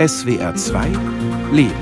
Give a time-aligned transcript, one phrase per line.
[0.00, 0.92] SWR 2
[1.52, 1.74] Leben.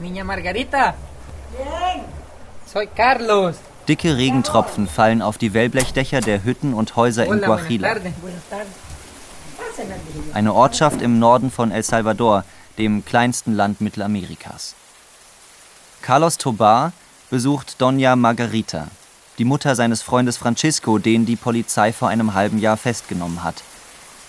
[0.00, 0.96] Niña Margarita.
[2.66, 3.54] Soy Carlos.
[3.86, 8.14] Dicke Regentropfen fallen auf die Wellblechdächer der Hütten und Häuser in Guajila, tardes.
[8.20, 8.72] Buenas tardes.
[9.56, 10.34] Pásenle, amigo.
[10.34, 12.44] eine Ortschaft im Norden von El Salvador,
[12.78, 14.74] dem kleinsten Land Mittelamerikas.
[16.02, 16.92] Carlos Tobar
[17.30, 18.88] besucht Doña Margarita,
[19.40, 23.62] die Mutter seines Freundes Francisco, den die Polizei vor einem halben Jahr festgenommen hat.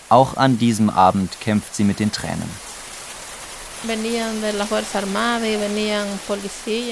[0.08, 2.50] Auch an diesem Abend kämpft sie mit den Tränen.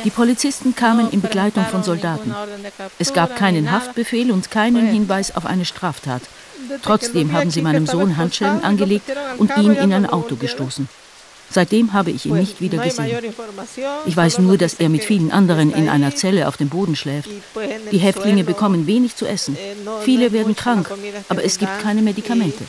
[0.05, 2.35] Die Polizisten kamen in Begleitung von Soldaten.
[2.99, 6.23] Es gab keinen Haftbefehl und keinen Hinweis auf eine Straftat.
[6.83, 10.89] Trotzdem haben sie meinem Sohn Handschellen angelegt und ihn in ein Auto gestoßen.
[11.53, 13.11] Seitdem habe ich ihn nicht wieder gesehen.
[14.07, 17.29] Ich weiß nur, dass er mit vielen anderen in einer Zelle auf dem Boden schläft.
[17.91, 19.57] Die Häftlinge bekommen wenig zu essen.
[20.03, 20.91] Viele werden krank,
[21.29, 22.65] aber es gibt keine Medikamente.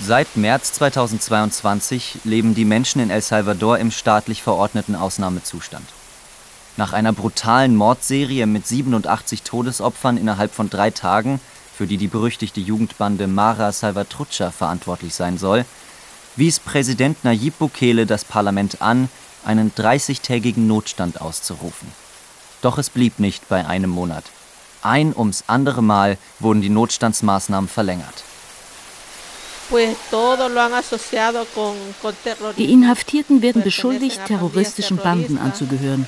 [0.00, 5.86] Seit März 2022 leben die Menschen in El Salvador im staatlich verordneten Ausnahmezustand.
[6.76, 11.40] Nach einer brutalen Mordserie mit 87 Todesopfern innerhalb von drei Tagen,
[11.76, 15.64] für die die berüchtigte Jugendbande Mara Salvatrucha verantwortlich sein soll,
[16.36, 19.08] wies Präsident Nayib Bukele das Parlament an,
[19.44, 21.88] einen 30-tägigen Notstand auszurufen.
[22.62, 24.24] Doch es blieb nicht bei einem Monat.
[24.82, 28.24] Ein ums andere Mal wurden die Notstandsmaßnahmen verlängert.
[32.58, 36.06] Die Inhaftierten werden beschuldigt, terroristischen Banden anzugehören.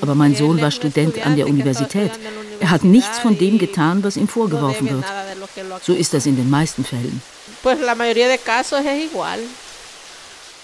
[0.00, 2.12] Aber mein Sohn war Student an der Universität.
[2.60, 5.04] Er hat nichts von dem getan, was ihm vorgeworfen wird.
[5.82, 7.20] So ist das in den meisten Fällen.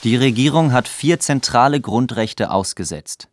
[0.04, 3.28] Die Regierung hat vier zentrale Grundrechte ausgesetzt.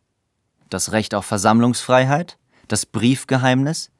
[0.68, 3.90] Das Recht auf Versammlungsfreiheit, das Briefgeheimnis,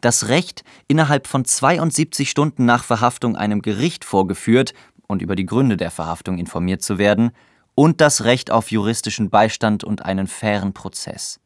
[0.00, 4.74] das Recht, innerhalb von 72 Stunden nach Verhaftung einem Gericht vorgeführt
[5.06, 7.30] und über die Gründe der Verhaftung informiert zu werden,
[7.78, 11.38] und das Recht auf juristischen Beistand und einen fairen Prozess.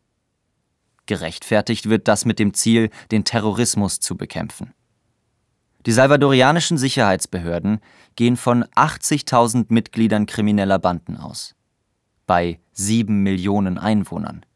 [1.05, 4.73] Gerechtfertigt wird das mit dem Ziel, den Terrorismus zu bekämpfen.
[5.85, 7.81] Die salvadorianischen Sicherheitsbehörden
[8.17, 11.55] gehen von 80.000 Mitgliedern krimineller Banden aus.
[12.27, 14.47] Bei sieben Millionen Einwohnern.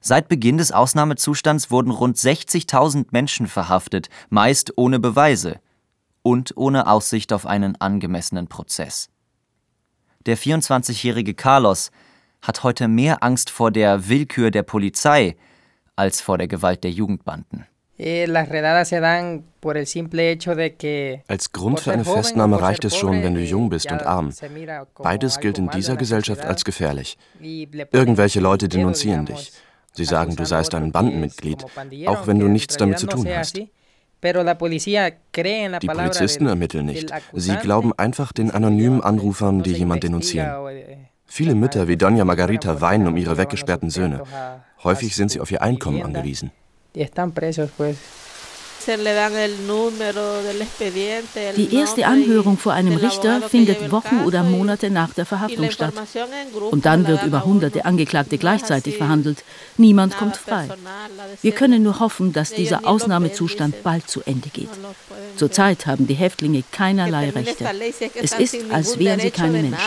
[0.00, 5.60] Seit Beginn des Ausnahmezustands wurden rund 60.000 Menschen verhaftet, meist ohne Beweise
[6.22, 9.08] und ohne Aussicht auf einen angemessenen Prozess.
[10.26, 11.92] Der 24-jährige Carlos
[12.42, 15.36] hat heute mehr Angst vor der Willkür der Polizei
[15.94, 17.66] als vor der Gewalt der Jugendbanden.
[17.98, 21.22] Eh, las redadas se dan por el simple hecho de que.
[21.28, 24.32] Als Grund für eine Festnahme reicht es schon, wenn du eh, jung bist und arm.
[24.98, 27.16] Beides gilt in dieser Gesellschaft als gefährlich.
[27.40, 29.52] Irgendwelche Leute denunzieren dich.
[29.92, 31.64] Sie sagen, du seist ein Bandenmitglied,
[32.06, 33.58] auch wenn du nichts damit zu tun hast.
[34.22, 37.12] Die Polizisten ermitteln nicht.
[37.32, 40.50] Sie glauben einfach den anonymen Anrufern, die jemand denunzieren.
[41.26, 44.22] Viele Mütter wie Doña Margarita weinen um ihre weggesperrten Söhne.
[44.82, 46.50] Häufig sind sie auf ihr Einkommen angewiesen.
[51.56, 55.94] Die erste Anhörung vor einem Richter findet Wochen oder Monate nach der Verhaftung statt.
[56.70, 57.84] Und dann wird über hunderte.
[57.84, 59.44] Angeklagte gleichzeitig verhandelt.
[59.76, 60.68] Niemand kommt frei.
[61.42, 64.70] Wir können nur hoffen, dass dieser Ausnahmezustand bald zu Ende geht.
[65.36, 67.64] Zurzeit haben die Häftlinge keinerlei Rechte.
[68.14, 69.78] es ist, als wären sie keine Menschen.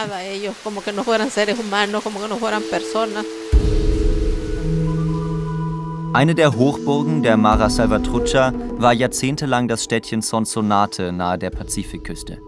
[6.11, 12.39] Eine der Hochburgen der Mara Salvatrucha war jahrzehntelang das Städtchen Sonsonate nahe der Pazifikküste.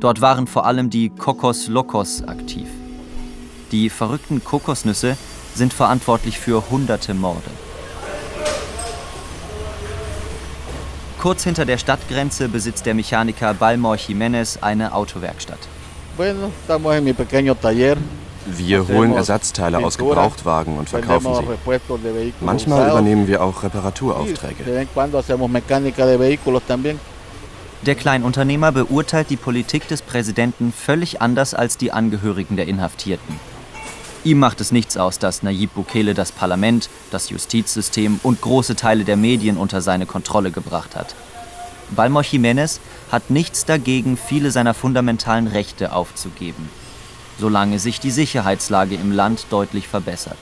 [0.00, 2.66] Dort waren vor allem die Cocos Locos aktiv.
[3.70, 5.16] Die verrückten Kokosnüsse
[5.54, 7.50] sind verantwortlich für hunderte Morde.
[11.20, 15.60] Kurz hinter der Stadtgrenze besitzt der Mechaniker Balmor Jiménez eine Autowerkstatt.
[16.16, 17.96] Bueno, estamos en mi pequeño taller.
[18.46, 22.32] Wir holen Ersatzteile aus Gebrauchtwagen und verkaufen sie.
[22.40, 24.86] Manchmal übernehmen wir auch Reparaturaufträge.
[27.86, 33.38] Der Kleinunternehmer beurteilt die Politik des Präsidenten völlig anders als die Angehörigen der Inhaftierten.
[34.24, 39.04] Ihm macht es nichts aus, dass Nayib Bukele das Parlament, das Justizsystem und große Teile
[39.04, 41.14] der Medien unter seine Kontrolle gebracht hat.
[41.90, 42.80] Balmor Jiménez
[43.12, 46.70] hat nichts dagegen, viele seiner fundamentalen Rechte aufzugeben,
[47.38, 50.38] solange sich die Sicherheitslage im Land deutlich verbessert.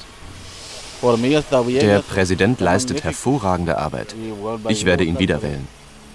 [1.03, 4.15] Der Präsident leistet hervorragende Arbeit.
[4.69, 5.69] Ich werde ihn gusta, wieder pero- wählen.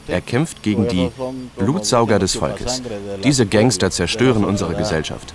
[0.07, 1.11] Er kämpft gegen die
[1.57, 2.81] Blutsauger des Volkes.
[3.23, 5.33] Diese Gangster zerstören unsere Gesellschaft.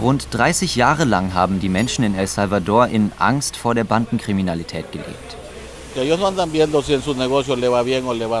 [0.00, 4.90] Rund 30 Jahre lang haben die Menschen in El Salvador in Angst vor der Bandenkriminalität
[4.92, 5.36] gelebt.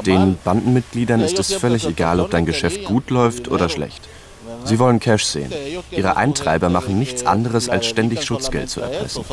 [0.06, 4.02] Den Bandenmitgliedern ist es völlig egal, ob dein Geschäft gut läuft oder schlecht.
[4.68, 5.50] Sie wollen Cash sehen.
[5.90, 9.24] Ihre Eintreiber machen nichts anderes, als ständig Schutzgeld zu erpressen.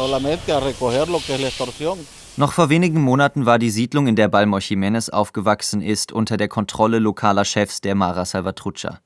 [2.38, 6.48] Noch vor wenigen Monaten war die Siedlung, in der Balmor Jiménez aufgewachsen ist, unter der
[6.48, 9.00] Kontrolle lokaler Chefs der Mara Salvatrucha.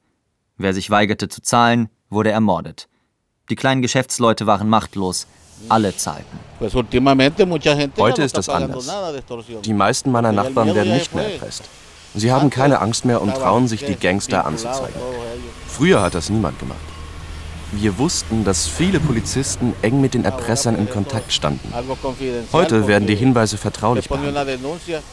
[0.57, 2.87] Wer sich weigerte zu zahlen, wurde ermordet.
[3.49, 5.25] Die kleinen Geschäftsleute waren machtlos.
[5.67, 6.39] Alle zahlten.
[7.97, 8.89] Heute ist das anders.
[9.63, 11.63] Die meisten meiner Nachbarn werden nicht mehr erpresst.
[12.15, 14.99] Sie haben keine Angst mehr und trauen sich, die Gangster anzuzeigen.
[15.67, 16.79] Früher hat das niemand gemacht.
[17.71, 21.71] Wir wussten, dass viele Polizisten eng mit den Erpressern in Kontakt standen.
[22.51, 24.57] Heute werden die Hinweise vertraulich behandelt.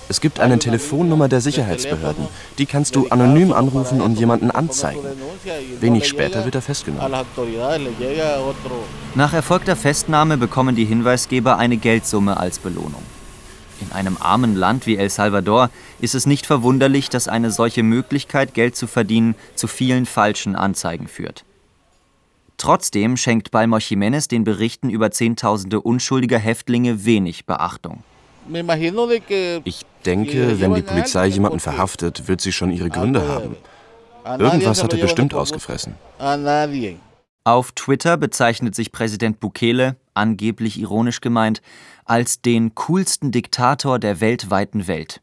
[0.08, 2.26] Es gibt eine Telefonnummer der Sicherheitsbehörden.
[2.56, 5.00] Die kannst du anonym anrufen und jemanden anzeigen.
[5.81, 7.12] Wenig später wird er festgenommen.
[9.14, 13.02] Nach erfolgter Festnahme bekommen die Hinweisgeber eine Geldsumme als Belohnung.
[13.81, 15.70] In einem armen Land wie El Salvador
[16.00, 21.08] ist es nicht verwunderlich, dass eine solche Möglichkeit, Geld zu verdienen, zu vielen falschen Anzeigen
[21.08, 21.44] führt.
[22.58, 28.02] Trotzdem schenkt Balmor Jiménez den Berichten über Zehntausende unschuldiger Häftlinge wenig Beachtung.
[29.64, 33.56] Ich denke, wenn die Polizei jemanden verhaftet, wird sie schon ihre Gründe haben.
[34.38, 35.94] Irgendwas hat er bestimmt ausgefressen.
[37.44, 41.62] Auf Twitter bezeichnet sich Präsident Bukele, angeblich ironisch gemeint,
[42.04, 45.20] als den coolsten Diktator der weltweiten Welt.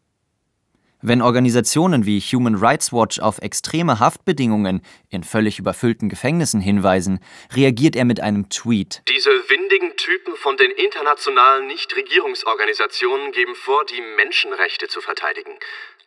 [1.05, 7.19] Wenn Organisationen wie Human Rights Watch auf extreme Haftbedingungen in völlig überfüllten Gefängnissen hinweisen,
[7.53, 9.01] reagiert er mit einem Tweet.
[9.09, 15.51] Diese windigen Typen von den internationalen Nichtregierungsorganisationen geben vor, die Menschenrechte zu verteidigen.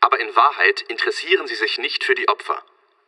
[0.01, 2.57] Aber in Wahrheit interessieren sie sich nicht für die Opfer.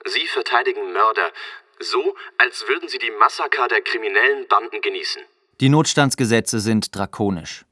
[0.05, 1.33] Sie verteidigen Mörder,
[1.81, 5.23] so als würden sie die Massaker der kriminellen Banden genießen.
[5.61, 7.65] Die Notstandsgesetze sind drakonisch.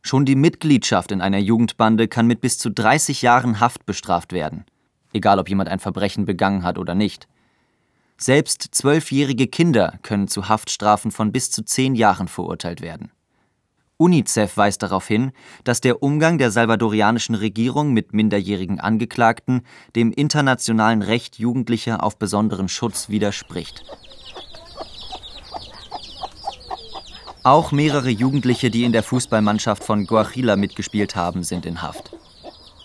[0.00, 4.64] Schon die Mitgliedschaft in einer Jugendbande kann mit bis zu 30 Jahren Haft bestraft werden,
[5.12, 7.28] egal ob jemand ein Verbrechen begangen hat oder nicht.
[8.16, 13.10] Selbst zwölfjährige Kinder können zu Haftstrafen von bis zu zehn Jahren verurteilt werden.
[13.98, 15.32] UNICEF weist darauf hin,
[15.62, 19.60] dass der Umgang der salvadorianischen Regierung mit minderjährigen Angeklagten
[19.94, 23.84] dem internationalen Recht Jugendlicher auf besonderen Schutz widerspricht.
[27.46, 32.10] Auch mehrere Jugendliche, die in der Fußballmannschaft von Guajila mitgespielt haben, sind in Haft.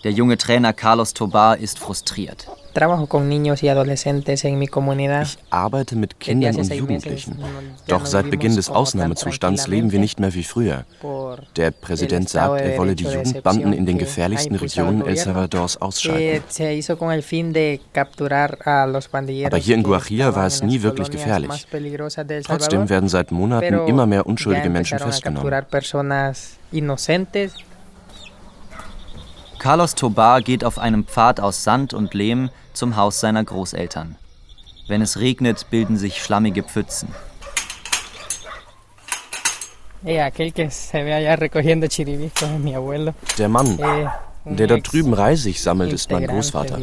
[0.04, 2.46] Der junge Trainer Carlos Tobar ist frustriert.
[2.74, 2.82] Ich
[5.50, 7.38] arbeite mit Kindern und Jugendlichen.
[7.86, 10.84] Doch seit Beginn des Ausnahmezustands leben wir nicht mehr wie früher.
[11.56, 16.42] Der Präsident sagt, er wolle die Jugendbanden in den gefährlichsten Regionen El Salvadors ausschalten.
[19.46, 21.66] Aber hier in Guajira war es nie wirklich gefährlich.
[22.44, 25.52] Trotzdem werden seit Monaten immer mehr unschuldige Menschen festgenommen.
[29.62, 34.16] Carlos Tobar geht auf einem Pfad aus Sand und Lehm zum Haus seiner Großeltern.
[34.88, 37.08] Wenn es regnet, bilden sich schlammige Pfützen.
[43.38, 44.06] Der Mann, eh,
[44.44, 46.78] der da drüben Reisig sammelt, ist mein Großvater.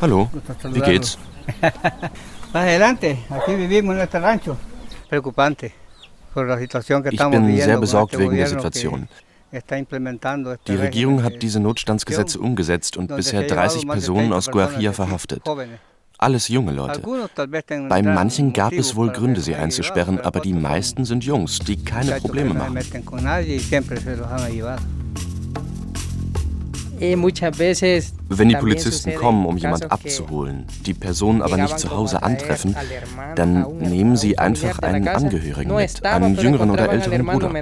[0.00, 0.28] Hallo,
[0.64, 1.18] wie geht's?
[2.52, 4.56] Adelante, aquí vivimos en nuestro rancho.
[5.08, 5.72] Preocupante
[7.10, 9.08] Ich bin sehr besorgt wegen der Situation.
[10.66, 15.42] Die Regierung hat diese Notstandsgesetze umgesetzt und bisher 30 Personen aus Guajira verhaftet.
[16.20, 17.00] Alles junge Leute.
[17.88, 22.20] Bei manchen gab es wohl Gründe, sie einzusperren, aber die meisten sind Jungs, die keine
[22.20, 22.78] Probleme machen.
[27.00, 27.16] Eh,
[28.28, 32.76] Wenn die Polizisten kommen, um jemand abzuholen, die Person aber nicht zu Hause antreffen,
[33.34, 37.52] dann nehmen sie einfach einen Angehörigen mit, einen jüngeren oder älteren Bruder.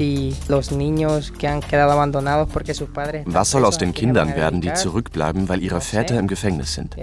[0.00, 0.32] Eh,
[3.26, 6.96] was soll aus den Kindern werden, die zurückbleiben, weil ihre Väter im Gefängnis sind?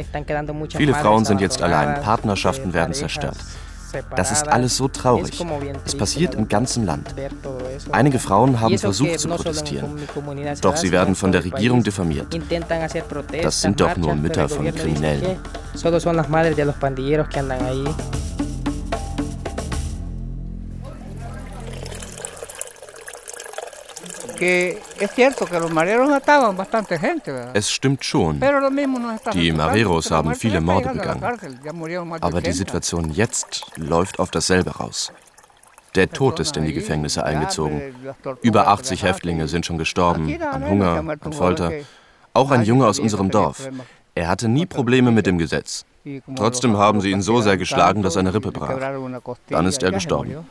[0.75, 3.38] Viele Frauen sind jetzt allein, Partnerschaften werden zerstört.
[4.16, 5.44] Das ist alles so traurig.
[5.86, 7.13] Es passiert im ganzen Land.
[7.92, 9.92] Einige Frauen haben versucht zu protestieren,
[10.62, 12.27] doch sie werden von der Regierung diffamiert.
[13.42, 15.38] Das sind doch nur Mütter von Kriminellen.
[27.53, 28.39] Es stimmt schon.
[29.34, 31.24] Die Mareros haben viele Morde begangen.
[32.22, 35.12] Aber die Situation jetzt läuft auf dasselbe raus.
[35.96, 37.82] Der Tod ist in die Gefängnisse eingezogen.
[38.41, 41.72] Über 80 Häftlinge sind schon gestorben, an Hunger, an Folter.
[42.34, 43.67] Auch ein Junge aus unserem Dorf.
[44.13, 45.86] Er hatte nie Probleme mit dem Gesetz.
[46.36, 48.79] Trotzdem haben sie ihn so sehr geschlagen, dass seine Rippe brach.
[49.50, 50.46] Dann ist er gestorben.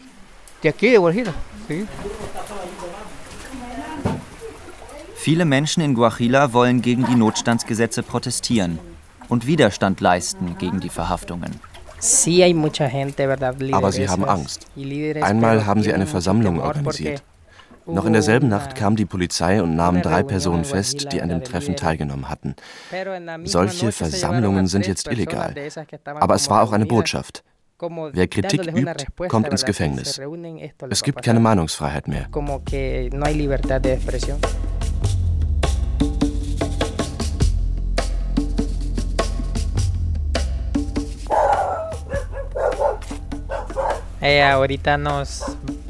[5.26, 8.78] Viele Menschen in Guajila wollen gegen die Notstandsgesetze protestieren
[9.28, 11.50] und Widerstand leisten gegen die Verhaftungen.
[13.72, 14.68] Aber sie haben Angst.
[15.20, 17.24] Einmal haben sie eine Versammlung organisiert.
[17.86, 21.42] Noch in derselben Nacht kam die Polizei und nahm drei Personen fest, die an dem
[21.42, 22.54] Treffen teilgenommen hatten.
[23.42, 25.56] Solche Versammlungen sind jetzt illegal.
[26.04, 27.42] Aber es war auch eine Botschaft.
[28.12, 30.20] Wer Kritik übt, kommt ins Gefängnis.
[30.88, 32.28] Es gibt keine Meinungsfreiheit mehr.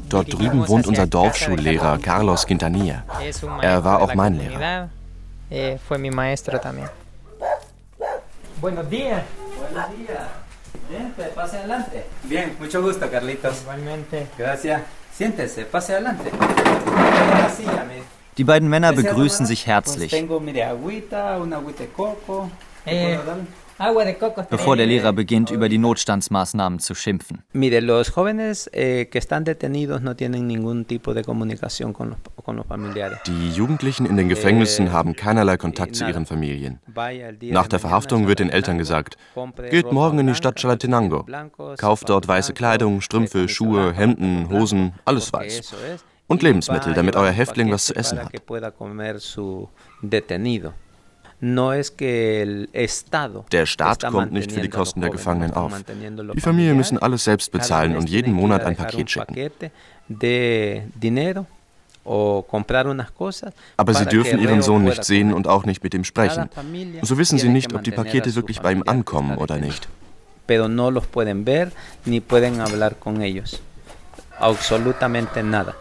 [0.09, 3.03] Dort drüben wohnt unser Dorfschullehrer Carlos Quintanilla.
[3.61, 4.89] Er war auch mein Lehrer.
[8.61, 9.23] Buenos días.
[9.57, 10.19] Buenos días.
[10.89, 12.03] Vente, pase adelante.
[12.23, 13.61] Bien, mucho gusto, Carlitos.
[13.61, 14.27] Igualmente.
[14.37, 14.81] Gracias.
[15.11, 16.31] Siéntese, pase adelante.
[18.37, 20.13] Die beiden Männer begrüßen sich herzlich.
[24.49, 27.43] Bevor der Lehrer beginnt, über die Notstandsmaßnahmen zu schimpfen.
[27.53, 27.69] Eh.
[33.27, 36.79] Die Jugendlichen in den Gefängnissen haben keinerlei Kontakt zu ihren Familien.
[37.41, 39.17] Nach der Verhaftung wird den Eltern gesagt,
[39.69, 41.25] geht morgen in die Stadt Chalatenango,
[41.77, 45.73] kauft dort weiße Kleidung, Strümpfe, Schuhe, Hemden, Hosen, alles weiß.
[46.27, 48.31] Und Lebensmittel, damit euer Häftling was zu essen hat.
[51.39, 51.83] Der
[53.65, 55.71] Staat kommt nicht für die Kosten der Gefangenen auf.
[56.33, 59.51] Die Familien müssen alles selbst bezahlen und jeden Monat ein Paket schicken.
[63.77, 66.49] Aber sie dürfen ihren Sohn nicht sehen und auch nicht mit ihm sprechen.
[67.01, 69.87] So wissen sie nicht, ob die Pakete wirklich bei ihm ankommen oder nicht.
[70.47, 71.71] Pero no los pueden ver
[72.05, 73.59] ni pueden hablar con ellos.
[74.39, 75.75] Absolutamente nada.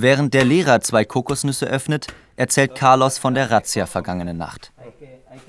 [0.00, 4.70] Während der Lehrer zwei Kokosnüsse öffnet, erzählt Carlos von der Razzia vergangene Nacht.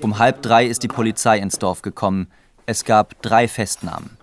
[0.00, 2.26] Um halb drei ist die Polizei ins Dorf gekommen.
[2.66, 4.16] Es gab drei Festnahmen.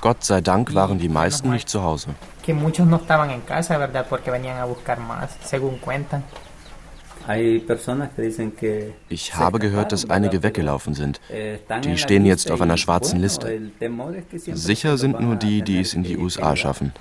[0.00, 2.16] Gott sei Dank waren die meisten nicht zu Hause.
[9.08, 11.20] Ich habe gehört, dass einige weggelaufen sind.
[11.84, 13.70] Die stehen jetzt auf einer schwarzen Liste.
[14.54, 16.92] Sicher sind nur die, die es in die USA schaffen.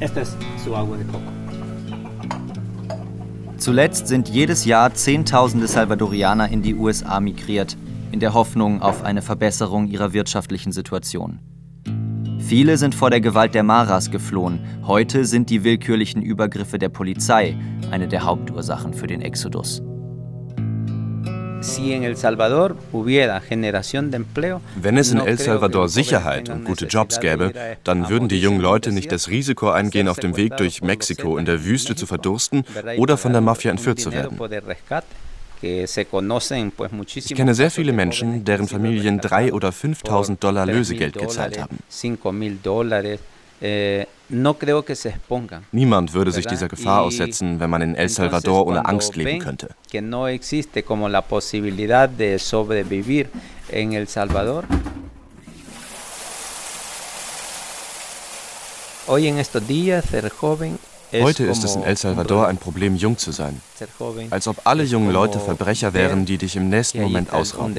[0.00, 1.45] Esta es su agua de coco.
[3.66, 7.76] Zuletzt sind jedes Jahr Zehntausende Salvadorianer in die USA migriert,
[8.12, 11.40] in der Hoffnung auf eine Verbesserung ihrer wirtschaftlichen Situation.
[12.38, 14.60] Viele sind vor der Gewalt der Maras geflohen.
[14.86, 17.58] Heute sind die willkürlichen Übergriffe der Polizei
[17.90, 19.82] eine der Hauptursachen für den Exodus.
[24.76, 28.92] Wenn es in El Salvador Sicherheit und gute Jobs gäbe, dann würden die jungen Leute
[28.92, 32.64] nicht das Risiko eingehen, auf dem Weg durch Mexiko in der Wüste zu verdursten
[32.98, 34.38] oder von der Mafia entführt zu werden.
[35.62, 41.78] Ich kenne sehr viele Menschen, deren Familien 3.000 oder 5.000 Dollar Lösegeld gezahlt haben.
[43.60, 44.04] Eh,
[45.72, 49.70] Niemand würde sich dieser Gefahr aussetzen, wenn man in El Salvador ohne Angst leben könnte.
[61.22, 63.60] Heute ist es in El Salvador ein Problem, jung zu sein.
[64.30, 67.74] Als ob alle jungen Leute Verbrecher wären, die dich im nächsten Moment ausrauben.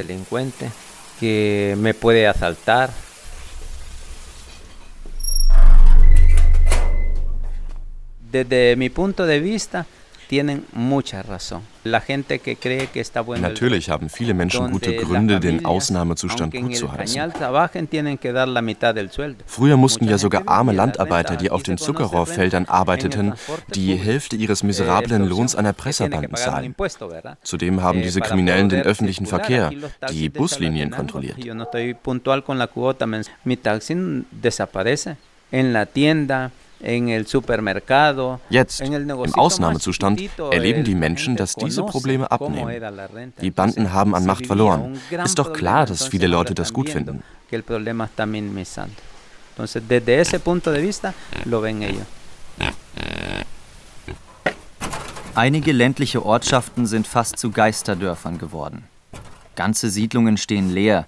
[8.31, 9.86] Desde mi punto de vista,
[10.27, 11.62] tienen mucha razón.
[11.84, 16.53] La gente que cree que está bueno Natürlich haben viele Menschen gute Gründe, den Ausnahmezustand
[16.53, 17.31] gut zu heißen.
[19.46, 23.34] Früher mussten ja sogar arme Landarbeiter, die auf den Zuckerrohrfeldern arbeiteten,
[23.74, 26.75] die Hälfte ihres miserablen Lohns an Erpresserbanden zahlen.
[27.43, 29.72] Zudem haben diese Kriminellen den öffentlichen Verkehr,
[30.12, 31.38] die Buslinien kontrolliert.
[35.50, 36.51] en la tienda,
[38.50, 42.81] Jetzt, im Ausnahmezustand, erleben die Menschen, dass diese Probleme abnehmen.
[43.41, 45.00] Die Banden haben an Macht verloren.
[45.24, 47.24] Ist doch klar, dass viele Leute das gut finden.
[55.36, 58.86] Einige ländliche Ortschaften sind fast zu Geisterdörfern geworden.
[59.55, 61.05] Ganze Siedlungen stehen leer.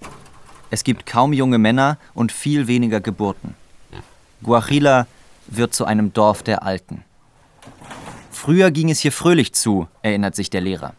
[0.70, 3.54] Es gibt kaum junge Männer und viel weniger Geburten.
[4.42, 5.06] Guajila
[5.50, 7.04] wird zu einem Dorf der Alten.
[8.30, 10.94] Früher ging es hier fröhlich zu, erinnert sich der Lehrer.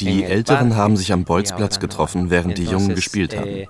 [0.00, 3.46] Die Älteren haben sich am Bolzplatz getroffen, während die Jungen gespielt haben.
[3.48, 3.68] Eh,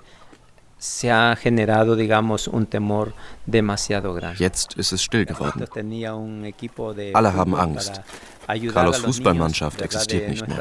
[4.37, 5.59] Jetzt ist es still geworden.
[7.15, 8.01] Alle haben Angst.
[8.73, 10.57] Carlos Fußballmannschaft existiert nicht mehr.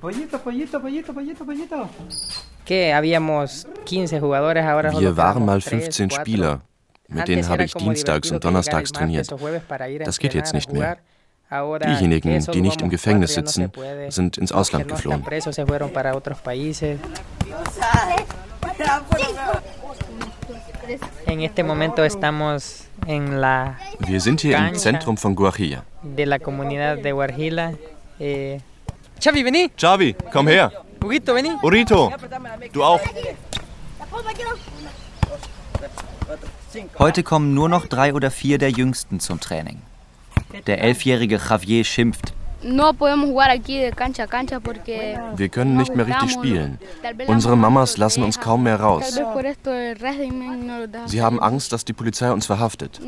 [0.00, 1.88] Pollito, pollito, pollito, pollito, pollito.
[5.00, 6.60] Wir waren mal 15 Spieler.
[7.08, 9.32] Mit denen habe ich dienstags und donnerstags trainiert.
[10.04, 10.96] Das geht jetzt nicht mehr.
[11.50, 13.70] Diejenigen, die nicht im Gefängnis sitzen,
[14.08, 15.24] sind ins Ausland geflohen.
[23.98, 25.82] Wir sind hier im Zentrum von Guajilla.
[29.20, 29.70] Xavi, vení.
[29.76, 30.70] Xavi, komm her.
[31.04, 31.50] Urito, vení.
[31.62, 32.12] Urito,
[32.72, 33.00] du auch.
[36.98, 39.80] Heute kommen nur noch drei oder vier der Jüngsten zum Training.
[40.66, 42.32] Der elfjährige Javier schimpft.
[45.36, 46.78] Wir können nicht mehr richtig spielen.
[47.26, 49.18] Unsere Mamas lassen uns kaum mehr raus.
[51.06, 53.00] Sie haben Angst, dass die Polizei uns verhaftet.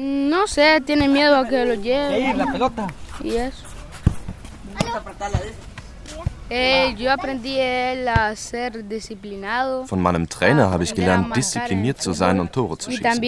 [9.86, 13.22] Von meinem Trainer habe ich gelernt, diszipliniert zu sein und Tore zu schießen.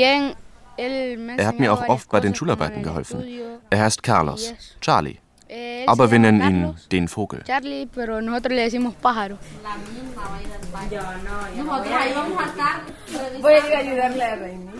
[0.76, 3.24] Er hat mir auch oft bei den Schularbeiten geholfen.
[3.68, 5.18] Er heißt Carlos, Charlie.
[5.86, 7.42] Aber wir nennen ihn den Vogel.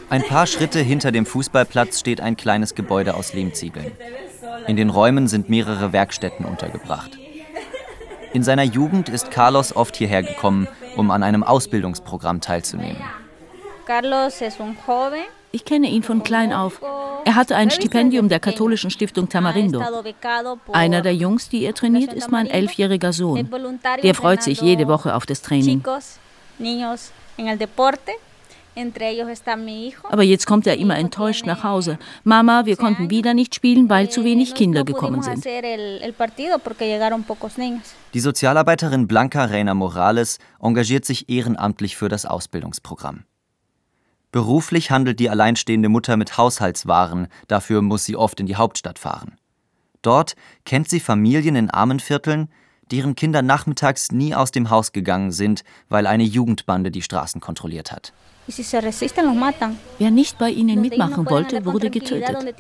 [0.09, 3.93] Ein paar Schritte hinter dem Fußballplatz steht ein kleines Gebäude aus Lehmziegeln.
[4.69, 7.19] In den Räumen sind mehrere Werkstätten untergebracht.
[8.33, 13.03] In seiner Jugend ist Carlos oft hierher gekommen, um an einem Ausbildungsprogramm teilzunehmen.
[15.53, 16.81] Ich kenne ihn von klein auf.
[17.25, 19.83] Er hatte ein Stipendium der katholischen Stiftung Tamarindo.
[20.73, 23.51] Einer der Jungs, die er trainiert, ist mein elfjähriger Sohn.
[24.03, 25.83] Der freut sich jede Woche auf das Training.
[30.05, 31.99] Aber jetzt kommt er immer enttäuscht nach Hause.
[32.25, 35.45] Mama, wir konnten wieder nicht spielen, weil zu wenig Kinder gekommen sind.
[38.15, 43.25] Die Sozialarbeiterin Blanca Reina Morales engagiert sich ehrenamtlich für das Ausbildungsprogramm.
[44.33, 49.37] Beruflich handelt die alleinstehende Mutter mit Haushaltswaren, dafür muss sie oft in die Hauptstadt fahren.
[50.03, 52.49] Dort kennt sie Familien in armen Vierteln,
[52.91, 57.93] deren Kinder nachmittags nie aus dem Haus gegangen sind, weil eine Jugendbande die Straßen kontrolliert
[57.93, 58.13] hat.
[59.99, 62.55] Wer nicht bei ihnen mitmachen wollte, wurde getötet.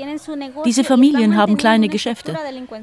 [0.64, 2.37] Diese Familien haben kleine Geschäfte.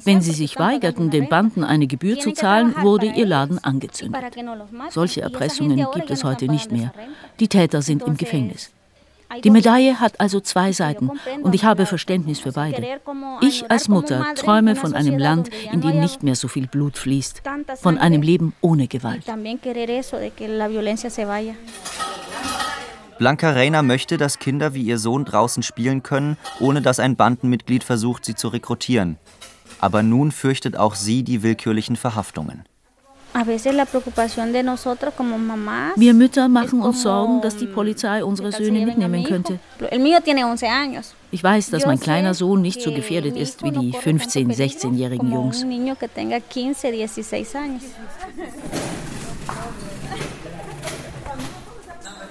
[0.03, 4.21] Wenn sie sich weigerten, den Banden eine Gebühr zu zahlen, wurde ihr Laden angezündet.
[4.89, 6.91] Solche Erpressungen gibt es heute nicht mehr.
[7.39, 8.71] Die Täter sind im Gefängnis.
[9.43, 12.99] Die Medaille hat also zwei Seiten und ich habe Verständnis für beide.
[13.41, 17.41] Ich als Mutter träume von einem Land, in dem nicht mehr so viel Blut fließt,
[17.75, 19.25] von einem Leben ohne Gewalt.
[23.17, 27.83] Blanca Reina möchte, dass Kinder wie ihr Sohn draußen spielen können, ohne dass ein Bandenmitglied
[27.83, 29.17] versucht, sie zu rekrutieren.
[29.79, 32.63] Aber nun fürchtet auch sie die willkürlichen Verhaftungen.
[35.95, 39.59] Wir Mütter machen uns Sorgen, dass die Polizei unsere Söhne mitnehmen könnte.
[41.29, 45.65] Ich weiß, dass mein kleiner Sohn nicht so gefährdet ist wie die 15-, 16-jährigen Jungs.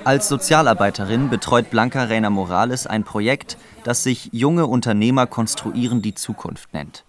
[0.07, 6.73] Als Sozialarbeiterin betreut Blanca Reina Morales ein Projekt, das sich Junge Unternehmer konstruieren die Zukunft
[6.73, 7.05] nennt.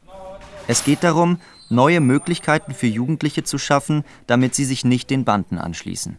[0.66, 5.60] Es geht darum, neue Möglichkeiten für Jugendliche zu schaffen, damit sie sich nicht den Banden
[5.60, 6.18] anschließen.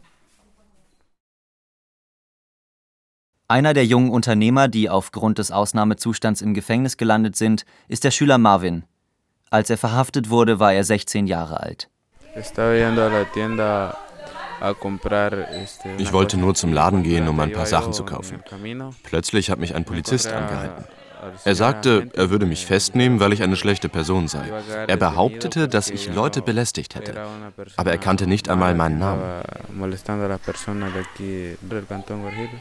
[3.48, 8.38] Einer der jungen Unternehmer, die aufgrund des Ausnahmezustands im Gefängnis gelandet sind, ist der Schüler
[8.38, 8.84] Marvin.
[9.50, 11.90] Als er verhaftet wurde, war er 16 Jahre alt.
[15.98, 18.42] Ich wollte nur zum Laden gehen, um ein paar Sachen zu kaufen.
[19.02, 20.84] Plötzlich hat mich ein Polizist angehalten.
[21.44, 24.44] Er sagte, er würde mich festnehmen, weil ich eine schlechte Person sei.
[24.86, 27.14] Er behauptete, dass ich Leute belästigt hätte.
[27.76, 29.22] Aber er kannte nicht einmal meinen Namen.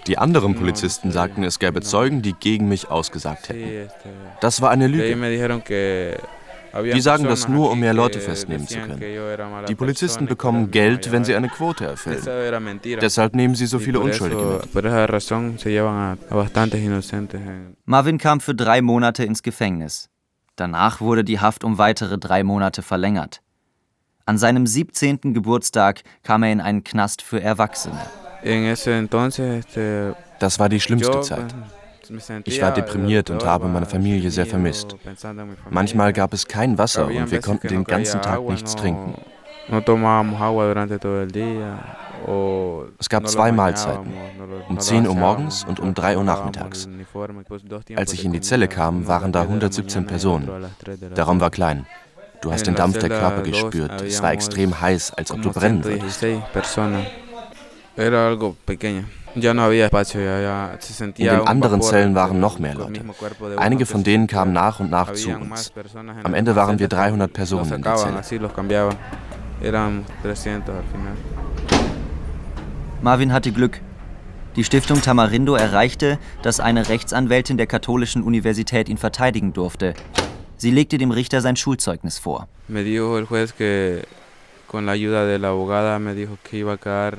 [0.08, 3.90] Die anderen Polizisten sagten, es gäbe Zeugen, die gegen mich ausgesagt hätten.
[4.42, 5.04] Das war eine Lüge.
[6.84, 9.02] Die sagen das nur, um mehr Leute festnehmen zu können.
[9.68, 12.22] Die Polizisten bekommen Geld, wenn sie eine Quote erfüllen.
[13.02, 14.86] Deshalb nehmen sie so viele Unschuldige mit.
[17.86, 20.10] Marvin kam für drei Monate ins Gefängnis.
[20.56, 23.42] Danach wurde die Haft um weitere drei Monate verlängert.
[24.26, 25.34] An seinem 17.
[25.34, 28.02] Geburtstag kam er in einen Knast für Erwachsene.
[30.40, 31.56] Das war die schlimmste Zeit.
[32.46, 34.96] Ich war deprimiert und habe meine Familie sehr vermisst.
[35.70, 39.16] Manchmal gab es kein Wasser und wir konnten den ganzen Tag nichts trinken.
[43.00, 44.14] Es gab zwei Mahlzeiten,
[44.70, 46.88] um 10 Uhr morgens und um 3 Uhr nachmittags.
[47.96, 50.50] Als ich in die Zelle kam, waren da 117 Personen.
[51.16, 51.86] Der Raum war klein.
[52.42, 54.02] Du hast den Dampf der Körper gespürt.
[54.02, 56.24] Es war extrem heiß, als ob du brennen würdest.
[59.38, 63.02] In den anderen Zellen waren noch mehr Leute.
[63.58, 65.72] Einige von denen kamen nach und nach zu uns.
[66.24, 68.22] Am Ende waren wir 300 Personen in der Zelle.
[73.02, 73.80] Marvin hatte Glück.
[74.56, 79.94] Die Stiftung Tamarindo erreichte, dass eine Rechtsanwältin der Katholischen Universität ihn verteidigen durfte.
[80.58, 82.48] Sie legte dem Richter sein Schulzeugnis vor.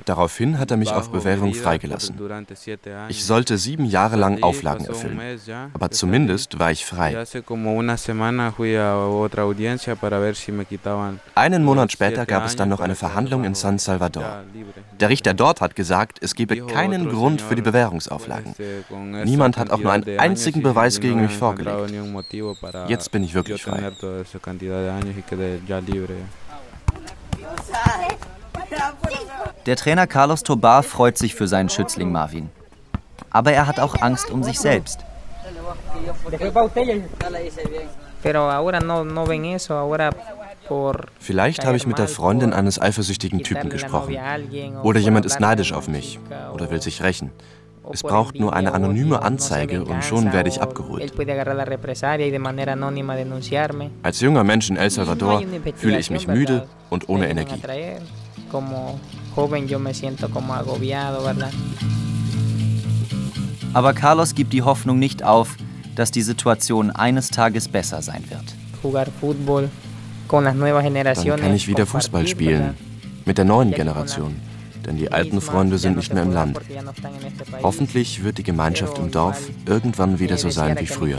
[0.04, 2.16] Daraufhin hat er mich auf Bewährung freigelassen.
[3.08, 5.20] Ich sollte sieben Jahre lang Auflagen erfüllen,
[5.72, 7.24] aber zumindest war ich frei.
[11.34, 14.44] Einen Monat später gab es dann noch eine Verhandlung in San Salvador.
[15.00, 18.54] Der Richter dort hat gesagt, es gebe keinen Grund für die Bewährungsauflagen.
[19.24, 21.92] Niemand hat auch nur einen einzigen Beweis gegen mich vorgelegt.
[22.88, 23.92] Jetzt bin ich wirklich frei.
[29.66, 32.50] Der Trainer Carlos Tobar freut sich für seinen Schützling Marvin.
[33.30, 35.00] Aber er hat auch Angst um sich selbst.
[41.20, 44.16] Vielleicht habe ich mit der Freundin eines eifersüchtigen Typen gesprochen.
[44.82, 46.18] Oder jemand ist neidisch auf mich
[46.52, 47.30] oder will sich rächen.
[47.92, 51.12] Es braucht nur eine anonyme Anzeige und schon werde ich abgeholt.
[54.02, 55.42] Als junger Mensch in El Salvador
[55.74, 57.60] fühle ich mich müde und ohne Energie.
[63.74, 65.56] Aber Carlos gibt die Hoffnung nicht auf,
[65.94, 68.44] dass die Situation eines Tages besser sein wird.
[70.28, 72.74] Dann kann ich wieder Fußball spielen,
[73.24, 74.47] mit der neuen Generation
[74.88, 76.58] denn die alten Freunde sind nicht mehr im Land.
[77.62, 81.18] Hoffentlich wird die Gemeinschaft im Dorf irgendwann wieder so sein wie früher.